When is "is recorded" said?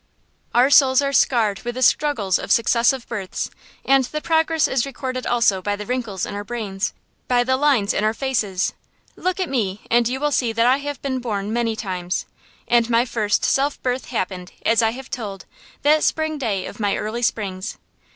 4.67-5.27